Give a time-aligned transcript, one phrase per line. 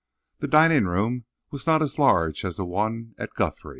[0.39, 3.69] The dining room was not as large as the one at Guthrie.